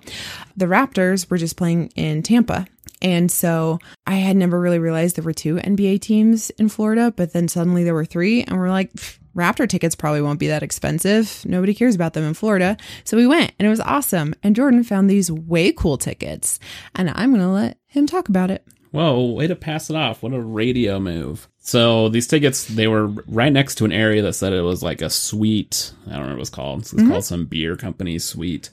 [0.56, 2.68] the Raptors were just playing in Tampa.
[3.02, 7.34] And so I had never really realized there were two NBA teams in Florida, but
[7.34, 8.44] then suddenly there were three.
[8.44, 11.44] And we're like, "Pff, Raptor tickets probably won't be that expensive.
[11.46, 12.78] Nobody cares about them in Florida.
[13.04, 14.34] So we went and it was awesome.
[14.44, 16.60] And Jordan found these way cool tickets.
[16.96, 18.66] And I'm going to let him talk about it.
[18.92, 20.24] Whoa, way to pass it off.
[20.24, 21.50] What a radio move.
[21.60, 25.02] So these tickets, they were right next to an area that said it was like
[25.02, 25.92] a suite.
[26.08, 26.82] I don't know what it was called.
[26.82, 27.10] It's Mm-hmm.
[27.12, 28.70] called some beer company suite.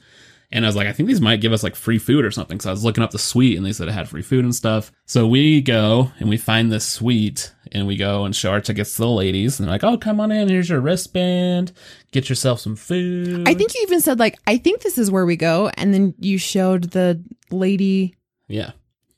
[0.53, 2.61] And I was like, I think these might give us like free food or something.
[2.61, 4.55] So I was looking up the suite and they said it had free food and
[4.55, 4.93] stuff.
[5.07, 8.95] So we go and we find this suite and we go and show our tickets
[8.97, 9.59] to the ladies.
[9.59, 10.49] And they're like, oh, come on in.
[10.51, 11.73] Here's your wristband.
[12.11, 13.49] Get yourself some food.
[13.49, 15.71] I think you even said, like, I think this is where we go.
[15.79, 18.15] And then you showed the lady
[18.47, 18.73] Yeah.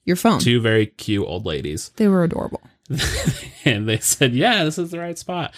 [0.05, 0.39] your phone.
[0.39, 1.91] Two very cute old ladies.
[1.97, 2.61] They were adorable.
[3.65, 5.55] and they said, "Yeah, this is the right spot."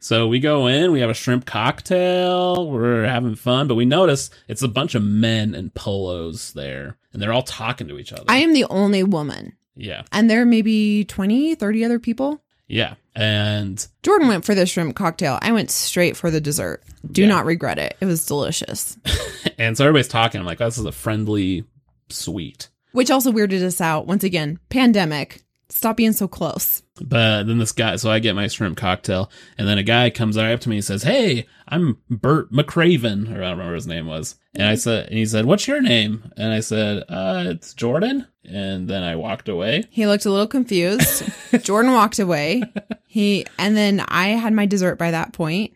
[0.00, 4.30] So we go in, we have a shrimp cocktail, we're having fun, but we notice
[4.46, 8.24] it's a bunch of men in polos there, and they're all talking to each other.
[8.28, 9.54] I am the only woman.
[9.74, 12.42] yeah, And there are maybe 20, 30 other people.
[12.68, 15.38] yeah, and Jordan went for the shrimp cocktail.
[15.42, 16.82] I went straight for the dessert.
[17.10, 17.28] Do Yeah.
[17.28, 17.96] not regret it.
[18.00, 18.96] It was delicious.
[19.58, 20.40] and so everybody's talking.
[20.40, 21.64] I'm like, "This is a friendly
[22.10, 24.06] suite." Which also weirded us out.
[24.06, 25.42] Once again, pandemic.
[25.70, 26.82] Stop being so close.
[27.00, 30.36] But then this guy, so I get my shrimp cocktail, and then a guy comes
[30.36, 33.86] right up to me and says, "Hey, I'm Bert McCraven, or I don't remember his
[33.86, 37.44] name was." And I said, and he said, "What's your name?" And I said, "Uh,
[37.48, 39.84] it's Jordan." And then I walked away.
[39.90, 41.28] He looked a little confused.
[41.62, 42.62] Jordan walked away.
[43.06, 45.74] He and then I had my dessert by that point,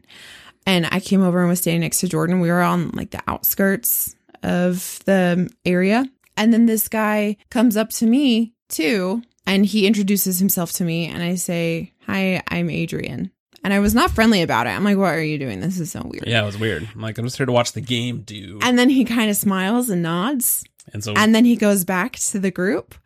[0.66, 2.40] and I came over and was standing next to Jordan.
[2.40, 7.90] We were on like the outskirts of the area, and then this guy comes up
[7.90, 13.30] to me too, and he introduces himself to me, and I say, "Hi, I'm Adrian."
[13.64, 14.70] And I was not friendly about it.
[14.70, 15.60] I'm like, "What are you doing?
[15.60, 16.88] This is so weird." Yeah, it was weird.
[16.94, 18.62] I'm like, I'm just here to watch the game, dude.
[18.64, 20.64] And then he kind of smiles and nods.
[20.92, 22.96] And so And then he goes back to the group.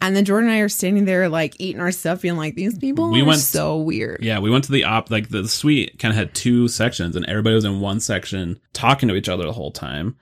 [0.00, 2.78] And then Jordan and I are standing there like eating our stuff, being like, these
[2.78, 4.22] people We are went- so weird.
[4.22, 7.26] Yeah, we went to the op like the suite kind of had two sections and
[7.26, 10.14] everybody was in one section talking to each other the whole time.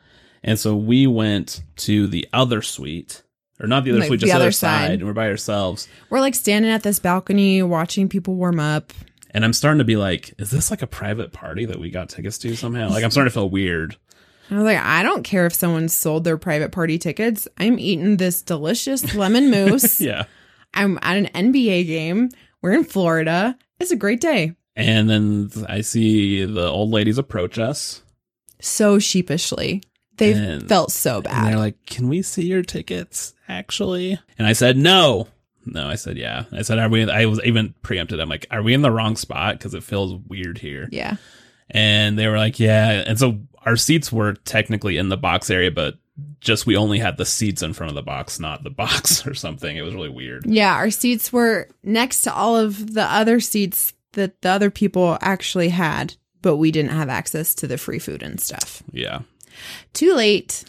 [0.42, 3.22] And so we went to the other suite.
[3.62, 4.86] Or not the other Like the just the other other side.
[4.88, 4.90] side.
[4.98, 5.88] And we're by ourselves.
[6.10, 8.92] We're like standing at this balcony watching people warm up.
[9.30, 12.08] And I'm starting to be like, is this like a private party that we got
[12.08, 12.90] tickets to somehow?
[12.90, 13.96] Like I'm starting to feel weird.
[14.50, 17.48] I was like, I don't care if someone sold their private party tickets.
[17.56, 20.00] I'm eating this delicious lemon mousse.
[20.00, 20.24] Yeah.
[20.74, 22.30] I'm at an NBA game.
[22.60, 23.56] We're in Florida.
[23.80, 24.54] It's a great day.
[24.76, 28.02] And then I see the old ladies approach us.
[28.60, 29.82] So sheepishly.
[30.22, 31.58] They And- felt so And they're bad.
[31.58, 35.28] like, "Can we see your tickets, actually?" And I said, "No."
[35.64, 38.18] No, I said, "Yeah." I said, "Are we?" I was even preempted.
[38.20, 39.58] I'm like, "Are we in the wrong spot?
[39.58, 41.16] Because it feels weird here." Yeah.
[41.70, 45.70] And they were like, "Yeah." And so our seats were technically in the box area,
[45.70, 45.94] but
[46.40, 49.34] just we only had the seats in front of the box, not the box or
[49.34, 49.76] something.
[49.76, 50.44] It was really weird.
[50.46, 50.74] Yeah.
[50.74, 55.68] Our seats were next to all of the other seats that the other people actually
[55.70, 58.82] had, but we didn't have access to the free food and stuff.
[58.92, 59.20] Yeah.
[59.92, 60.64] Too late.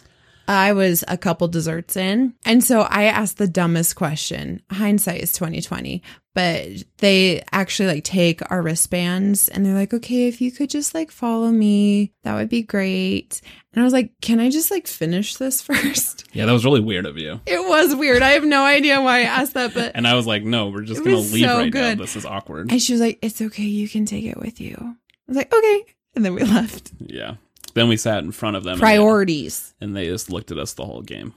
[0.46, 2.34] I was a couple desserts in.
[2.44, 4.60] And so I asked the dumbest question.
[4.70, 6.02] Hindsight is 2020,
[6.34, 10.94] but they actually like take our wristbands and they're like, okay, if you could just
[10.94, 13.40] like follow me, that would be great.
[13.72, 16.26] And I was like, can I just like finish this first?
[16.34, 17.40] Yeah, that was really weird of you.
[17.46, 18.20] It was weird.
[18.22, 20.82] I have no idea why I asked that, but And I was like, "No, we're
[20.82, 21.96] just gonna leave so right good.
[21.96, 22.04] now.
[22.04, 23.62] This is awkward." and she was like, it's okay.
[23.62, 24.76] You can take it with you.
[24.78, 24.94] I
[25.26, 25.84] was like, okay.
[26.16, 26.92] And then we left.
[27.00, 27.36] yeah.
[27.74, 28.72] Then we sat in front of them.
[28.74, 29.74] and they- Priorities.
[29.80, 31.34] and they just looked at us the whole game.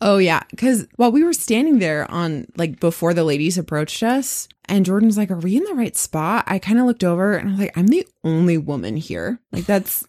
[0.00, 4.48] Oh yeah, because while we were standing there on like before the ladies approached us,
[4.66, 7.48] and Jordan's like, "Are we in the right spot?" I kind of looked over and
[7.48, 10.06] I was like, "I'm the only woman here." Like that's.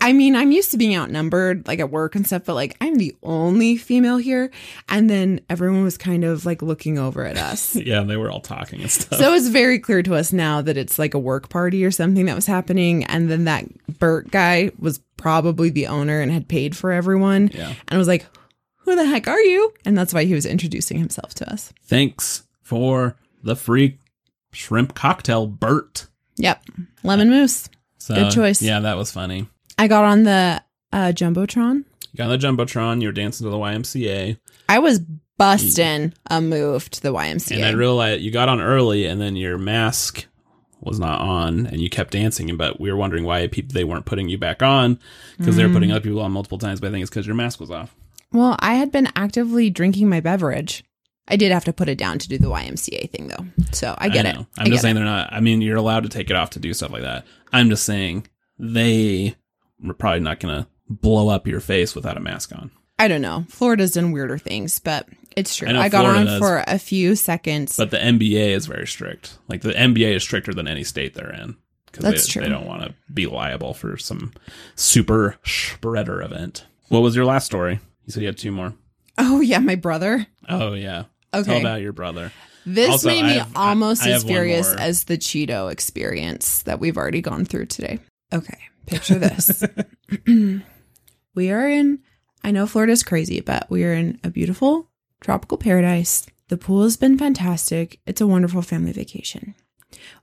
[0.00, 2.96] I mean, I'm used to being outnumbered, like at work and stuff, but like I'm
[2.96, 4.50] the only female here.
[4.88, 7.76] And then everyone was kind of like looking over at us.
[7.86, 9.18] Yeah, and they were all talking and stuff.
[9.18, 12.26] So it's very clear to us now that it's like a work party or something
[12.26, 13.04] that was happening.
[13.04, 13.64] And then that
[13.98, 17.50] Bert guy was probably the owner and had paid for everyone.
[17.54, 17.74] Yeah.
[17.86, 18.26] And was like,
[18.78, 19.72] who the heck are you?
[19.84, 21.72] And that's why he was introducing himself to us.
[21.84, 23.98] Thanks for the free
[24.52, 26.06] shrimp cocktail, Bert.
[26.38, 26.64] Yep.
[27.04, 27.68] Lemon mousse.
[28.06, 28.62] So, Good choice.
[28.62, 29.48] Yeah, that was funny.
[29.78, 31.78] I got on the uh, Jumbotron.
[32.12, 34.38] You got on the Jumbotron, you were dancing to the YMCA,
[34.68, 35.00] I was
[35.38, 37.56] busting a move to the YMCA.
[37.56, 40.26] and I realized you got on early and then your mask
[40.80, 44.06] was not on and you kept dancing, but we were wondering why people they weren't
[44.06, 44.98] putting you back on
[45.36, 45.74] because they were Mm.
[45.74, 47.94] putting other people on multiple times, but I think it's because your mask was off.
[48.32, 50.84] well, I had been actively drinking my beverage.
[51.28, 53.64] I did have to put it down to do the YMCA thing, though.
[53.72, 54.34] So I get it.
[54.34, 54.46] know.
[54.58, 55.00] I I'm just saying it.
[55.00, 55.32] they're not.
[55.32, 57.26] I mean, you're allowed to take it off to do stuff like that.
[57.52, 59.34] I'm just saying they
[59.82, 62.70] were probably not going to blow up your face without a mask on.
[62.98, 63.44] I don't know.
[63.48, 65.68] Florida's done weirder things, but it's true.
[65.68, 66.38] I I, got Florida on does.
[66.38, 67.76] for a few seconds.
[67.76, 69.38] But the NBA is very strict.
[69.48, 72.42] Like the NBA is stricter than any state they're in because That's they, true.
[72.42, 74.32] they don't want to be liable for some
[74.76, 76.66] super spreader event.
[76.88, 77.80] What was your last story?
[78.06, 78.74] You said you had two more.
[79.18, 80.26] oh yeah, my brother.
[80.48, 81.04] Oh yeah.
[81.32, 81.60] Tell Okay.
[81.60, 82.32] about your brother.
[82.64, 86.96] This Also, made me have- almost I as furious as the Cheeto experience that we've
[86.96, 88.00] already gone through today.
[88.32, 89.62] Okay, picture this.
[91.34, 92.00] we are in,
[92.42, 94.88] I know Florida's crazy, but we are in a beautiful
[95.20, 96.26] tropical paradise.
[96.48, 98.00] The pool has been fantastic.
[98.06, 99.54] It's a wonderful family vacation.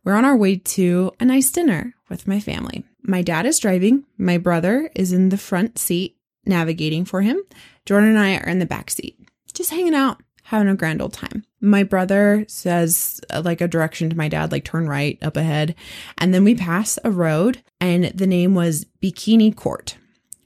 [0.04, 2.84] We're on our way to a nice dinner with my family.
[3.02, 4.04] My dad is driving.
[4.18, 7.42] My brother is in the front seat navigating for him.
[7.86, 9.18] Jordan and I are in the back seat,
[9.54, 11.46] just hanging out, having a grand old time.
[11.62, 15.76] My brother says uh, like a direction to my dad, like turn right up ahead.
[16.18, 19.98] And then we pass a road and the name was Bikini Court.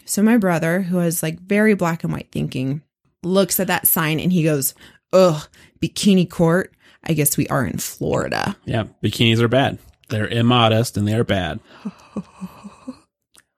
[0.05, 2.81] So my brother, who has like very black and white thinking,
[3.23, 4.73] looks at that sign and he goes,
[5.13, 5.47] Ugh,
[5.81, 6.73] Bikini Court.
[7.03, 8.57] I guess we are in Florida.
[8.65, 9.77] Yeah, bikinis are bad.
[10.09, 11.59] They're immodest and they are bad.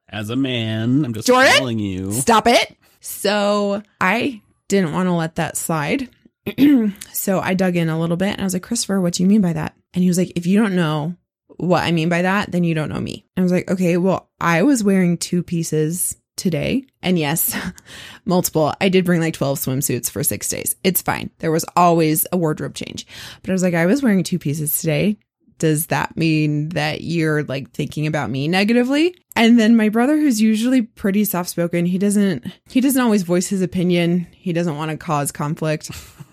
[0.09, 1.53] As a man, I'm just Jordan?
[1.53, 2.11] telling you.
[2.13, 2.77] Stop it.
[2.99, 6.09] So I didn't want to let that slide.
[7.13, 9.29] so I dug in a little bit and I was like, Christopher, what do you
[9.29, 9.75] mean by that?
[9.93, 11.15] And he was like, if you don't know
[11.57, 13.25] what I mean by that, then you don't know me.
[13.35, 16.85] I was like, okay, well, I was wearing two pieces today.
[17.01, 17.55] And yes,
[18.25, 18.73] multiple.
[18.79, 20.75] I did bring like 12 swimsuits for six days.
[20.83, 21.29] It's fine.
[21.39, 23.05] There was always a wardrobe change.
[23.41, 25.17] But I was like, I was wearing two pieces today.
[25.59, 29.13] Does that mean that you're like thinking about me negatively?
[29.35, 33.47] And then my brother, who's usually pretty soft spoken, he doesn't he doesn't always voice
[33.49, 34.25] his opinion.
[34.31, 35.91] He doesn't want to cause conflict.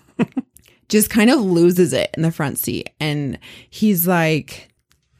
[0.89, 2.89] just kind of loses it in the front seat.
[2.99, 4.69] And he's like,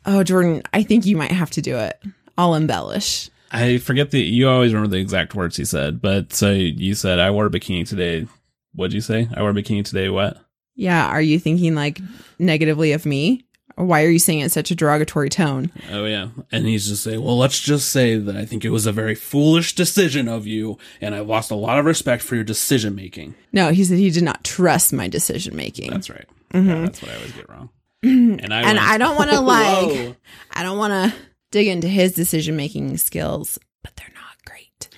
[0.06, 2.02] Oh, Jordan, I think you might have to do it.
[2.38, 3.30] I'll embellish.
[3.52, 4.22] I forget the.
[4.22, 7.50] You always remember the exact words he said, but so you said I wore a
[7.50, 8.28] bikini today.
[8.74, 9.28] What'd you say?
[9.36, 10.10] I wore a bikini today.
[10.10, 10.38] What?
[10.76, 11.08] Yeah.
[11.08, 12.00] Are you thinking like
[12.40, 13.46] negatively of me?
[13.78, 15.72] Why are you saying it in such a derogatory tone?
[15.92, 18.88] Oh yeah, and he's just saying, "Well, let's just say that I think it was
[18.88, 22.44] a very foolish decision of you, and I lost a lot of respect for your
[22.44, 25.92] decision making." No, he said he did not trust my decision making.
[25.92, 26.26] That's right.
[26.54, 26.70] Mm-hmm.
[26.70, 27.70] Yeah, that's what I always get wrong.
[28.04, 30.16] And I and went, I don't want to like.
[30.52, 31.20] I don't want to
[31.52, 34.90] dig into his decision making skills, but they're not great.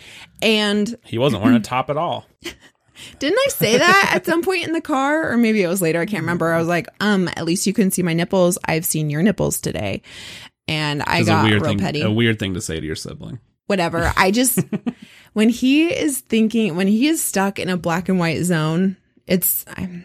[0.42, 2.26] And He wasn't wearing a top at all.
[3.20, 6.00] didn't I say that at some point in the car, or maybe it was later?
[6.00, 6.52] I can't remember.
[6.52, 8.58] I was like, um, at least you couldn't see my nipples.
[8.66, 10.02] I've seen your nipples today,
[10.68, 11.80] and I got a weird real thing.
[11.80, 12.02] petty.
[12.02, 13.40] A weird thing to say to your sibling.
[13.68, 14.12] whatever.
[14.18, 14.60] I just
[15.34, 19.66] when he is thinking when he is stuck in a black and white zone, it's
[19.68, 20.04] I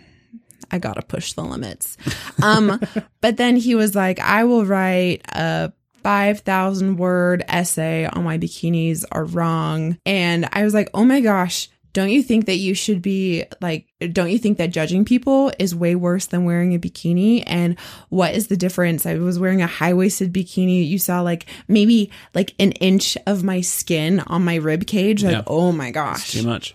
[0.70, 1.96] I gotta push the limits.
[2.42, 2.80] Um,
[3.20, 8.38] but then he was like, I will write a five thousand word essay on why
[8.38, 11.68] bikinis are wrong, and I was like, oh my gosh.
[11.94, 15.74] Don't you think that you should be like, don't you think that judging people is
[15.74, 17.42] way worse than wearing a bikini?
[17.46, 17.78] And
[18.10, 19.06] what is the difference?
[19.06, 20.86] I was wearing a high waisted bikini.
[20.86, 25.24] You saw like maybe like an inch of my skin on my rib cage.
[25.24, 25.42] Like, Yeah.
[25.46, 26.32] oh my It's gosh.
[26.32, 26.74] too much.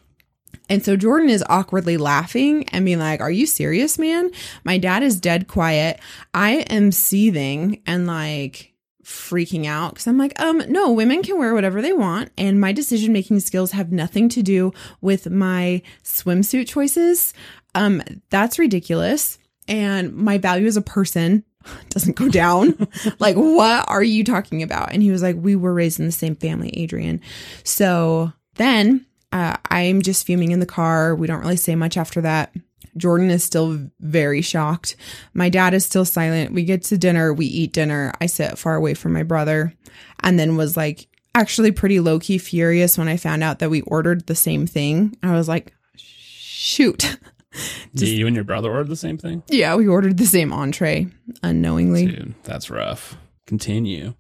[0.70, 4.32] And so Jordan is awkwardly laughing and being like, Are you serious, man?
[4.64, 6.00] My dad is dead quiet.
[6.34, 8.74] I am seething and like
[9.10, 12.30] freaking out because I'm like, um, no, women can wear whatever they want.
[12.38, 17.34] And my decision making skills have nothing to do with my swimsuit choices.
[17.74, 19.40] Um, that's ridiculous.
[19.68, 21.44] And my value as a person
[21.90, 22.88] doesn't go down.
[23.20, 24.94] like, what are you talking about?
[24.94, 27.20] And he was like, We were raised in the same family, Adrian.
[27.64, 31.16] So then uh, I'm just fuming in the car.
[31.16, 32.54] We don't really say much after that.
[33.00, 34.96] Jordan is still very shocked.
[35.34, 36.54] My dad is still silent.
[36.54, 38.14] We get to dinner, we eat dinner.
[38.22, 39.74] I sit far away from my brother
[40.22, 43.82] and then was like actually pretty low key furious when I found out that we
[43.82, 45.18] ordered the same thing.
[45.24, 47.18] I was like, shoot.
[47.96, 49.42] Do you and your brother ordered the same thing?
[49.48, 51.08] yeah, we ordered the same entree
[51.42, 52.06] unknowingly.
[52.06, 53.18] Dude, that's rough.
[53.48, 54.14] Continue.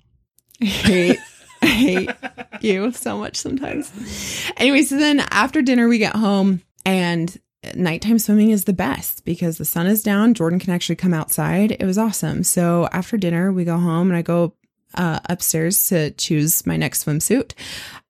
[0.62, 1.18] I hate,
[1.62, 2.10] I hate
[2.62, 3.92] you so much sometimes.
[4.58, 7.38] Anyway, so then after dinner, we get home and
[7.76, 10.34] nighttime swimming is the best because the sun is down.
[10.34, 11.72] Jordan can actually come outside.
[11.74, 12.44] It was awesome.
[12.44, 14.54] So after dinner, we go home and I go
[14.96, 17.54] uh, upstairs to choose my next swimsuit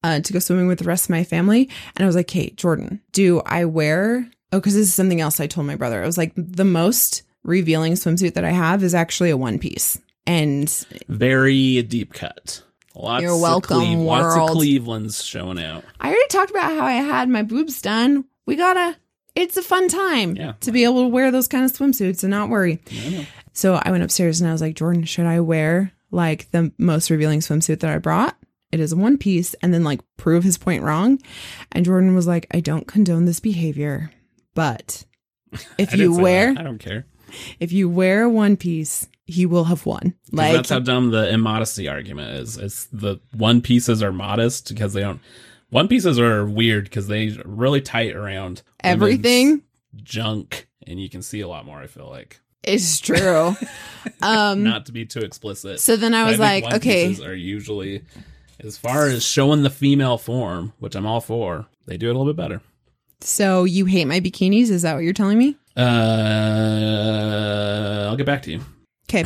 [0.03, 1.69] uh, to go swimming with the rest of my family.
[1.95, 4.29] And I was like, Kate, Jordan, do I wear?
[4.51, 6.01] Oh, because this is something else I told my brother.
[6.01, 9.99] I was like, the most revealing swimsuit that I have is actually a one piece.
[10.25, 10.69] And
[11.07, 12.63] Very deep cut.
[12.95, 14.49] Lots You're of welcome, Cleve- Lots of.
[14.57, 15.83] Cleveland's showing out.
[15.99, 18.25] I already talked about how I had my boobs done.
[18.45, 18.97] We gotta,
[19.35, 20.53] it's a fun time Yeah.
[20.61, 22.79] to be able to wear those kind of swimsuits and not worry.
[22.91, 23.27] I.
[23.53, 27.09] So I went upstairs and I was like, Jordan, should I wear like the most
[27.09, 28.35] revealing swimsuit that I brought?
[28.71, 31.19] It is a one piece and then like prove his point wrong.
[31.71, 34.11] And Jordan was like, I don't condone this behavior,
[34.55, 35.05] but
[35.77, 36.59] if you wear, that.
[36.61, 37.05] I don't care.
[37.59, 40.13] if you wear a one piece, he will have won.
[40.31, 42.57] Like, that's how dumb the immodesty argument is.
[42.57, 45.19] It's the one pieces are modest because they don't.
[45.69, 49.63] One pieces are weird because they really tight around everything
[49.95, 51.79] junk, and you can see a lot more.
[51.79, 53.55] I feel like it's true.
[54.21, 55.79] um, not to be too explicit.
[55.79, 58.03] so then I was think like, okay, are usually
[58.59, 61.67] as far as showing the female form, which I'm all for.
[61.85, 62.61] They do it a little bit better.
[63.21, 64.69] so you hate my bikinis?
[64.69, 65.55] Is that what you're telling me?
[65.77, 65.85] Uh,
[68.07, 68.61] I'll get back to you.
[69.09, 69.23] Okay.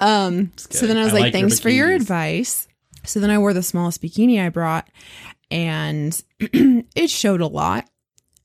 [0.00, 2.68] Um, so then I was I like, like your thanks for your advice.
[3.04, 4.88] So then I wore the smallest bikini I brought
[5.50, 7.88] and it showed a lot.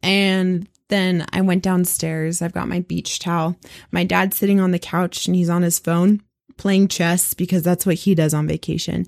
[0.01, 2.41] And then I went downstairs.
[2.41, 3.57] I've got my beach towel.
[3.91, 6.21] My dad's sitting on the couch and he's on his phone
[6.57, 9.05] playing chess because that's what he does on vacation.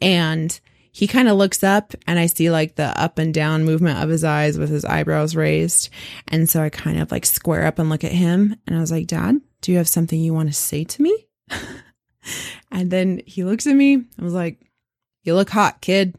[0.00, 0.58] And
[0.90, 4.08] he kind of looks up and I see like the up and down movement of
[4.08, 5.90] his eyes with his eyebrows raised.
[6.28, 8.90] And so I kind of like square up and look at him and I was
[8.90, 11.28] like, Dad, do you have something you want to say to me?
[12.72, 14.04] and then he looks at me.
[14.18, 14.58] I was like,
[15.22, 16.16] You look hot, kid.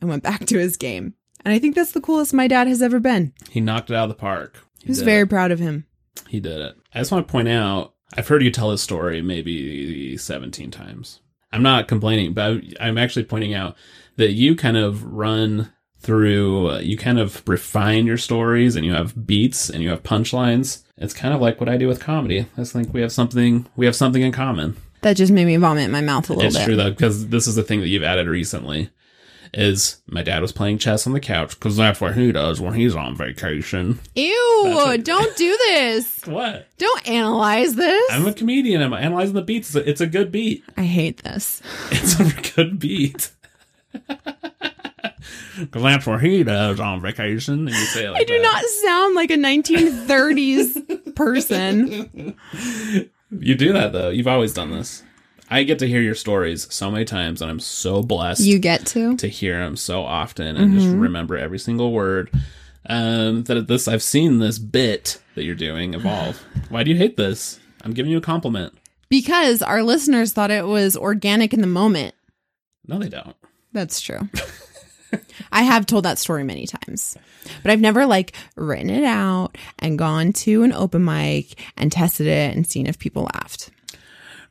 [0.00, 1.14] And went back to his game.
[1.44, 3.32] And I think that's the coolest my dad has ever been.
[3.50, 4.64] He knocked it out of the park.
[4.80, 5.30] He was very it.
[5.30, 5.86] proud of him.
[6.28, 6.76] He did it.
[6.94, 11.20] I just want to point out, I've heard you tell this story maybe 17 times.
[11.52, 13.76] I'm not complaining, but I'm actually pointing out
[14.16, 18.92] that you kind of run through, uh, you kind of refine your stories and you
[18.92, 20.82] have beats and you have punchlines.
[20.96, 22.40] It's kind of like what I do with comedy.
[22.40, 24.76] I just think we have something, we have something in common.
[25.02, 26.64] That just made me vomit in my mouth a little It's bit.
[26.64, 28.90] true though, because this is the thing that you've added recently.
[29.54, 32.74] Is my dad was playing chess on the couch because that's what he does when
[32.74, 33.98] he's on vacation.
[34.14, 36.20] Ew, what- don't do this.
[36.26, 36.66] What?
[36.78, 38.10] Don't analyze this.
[38.12, 38.82] I'm a comedian.
[38.82, 39.74] I'm analyzing the beats.
[39.74, 40.62] It's a, it's a good beat.
[40.76, 41.62] I hate this.
[41.90, 43.30] It's a good beat.
[45.58, 47.54] Because that's where he does on vacation.
[47.66, 48.42] And you say like I do that.
[48.42, 52.36] not sound like a 1930s person.
[53.30, 54.10] You do that though.
[54.10, 55.02] You've always done this.
[55.50, 58.84] I get to hear your stories so many times, and I'm so blessed You get
[58.88, 59.16] to?
[59.16, 61.00] to hear them so often and just Mm-hmm.
[61.00, 62.30] remember every single word.
[62.90, 66.36] Um, that this I've seen this bit that you're doing evolve.
[66.68, 67.58] Why do you hate this?
[67.82, 68.74] I'm giving you a compliment.
[69.08, 72.14] Because our listeners thought it was organic in the moment.
[72.86, 73.36] No, they don't.
[73.72, 74.28] That's true.
[75.52, 77.16] I have told that story many times,
[77.62, 82.26] but I've never like written it out and gone to an open mic and tested
[82.26, 83.70] it and seen if people laughed.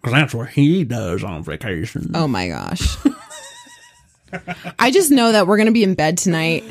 [0.02, 2.12] Because that's what he does on vacation.
[2.14, 2.98] Oh my gosh.
[4.80, 6.64] I just know that we're going to be in bed tonight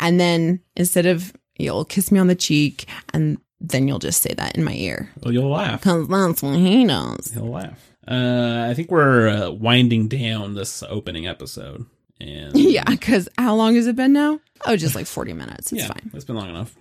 [0.00, 4.34] and then instead of you'll kiss me on the cheek and then you'll just say
[4.34, 5.10] that in my ear.
[5.22, 5.82] Well, you'll laugh.
[5.82, 7.30] Cause that's what he knows.
[7.32, 7.92] He'll laugh.
[8.06, 11.86] Uh, I think we're uh, winding down this opening episode,
[12.20, 14.40] and Yeah, because how long has it been now?
[14.66, 15.72] Oh, just like 40 minutes.
[15.72, 16.10] It's yeah, fine.
[16.12, 16.74] it's been long enough.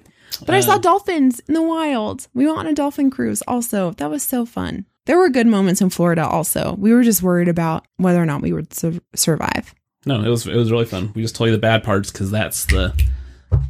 [0.45, 2.28] But I saw dolphins in the wild.
[2.34, 3.91] We went on a dolphin cruise also.
[3.91, 4.86] That was so fun.
[5.06, 6.76] There were good moments in Florida also.
[6.78, 9.74] We were just worried about whether or not we would sur- survive.
[10.06, 11.12] No, it was it was really fun.
[11.16, 12.93] We just told you the bad parts because that's the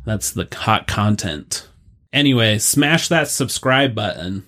[0.05, 1.67] that's the hot content.
[2.11, 4.45] Anyway, smash that subscribe button,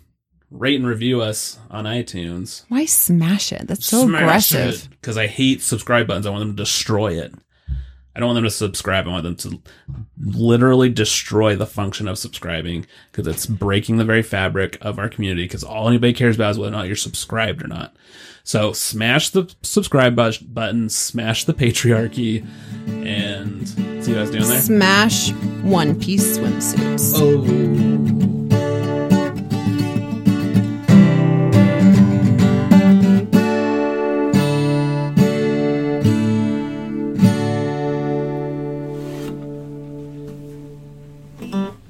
[0.52, 2.64] rate and review us on iTunes.
[2.70, 3.68] Why smash it?
[3.68, 4.88] That's so aggressive.
[4.92, 6.26] because I hate subscribe buttons.
[6.28, 7.34] I want them to destroy it.
[8.16, 9.08] I don't want them to subscribe.
[9.08, 9.62] I want them to
[10.18, 15.44] literally destroy the function of subscribing because it's breaking the very fabric of our community.
[15.44, 17.94] Because all anybody cares about is whether or not you're subscribed or not.
[18.44, 22.46] So smash the subscribe button, smash the patriarchy,
[22.88, 24.62] and see what I was doing there.
[24.62, 25.32] Smash
[25.64, 27.14] one piece swimsuits.
[27.16, 27.95] Oh.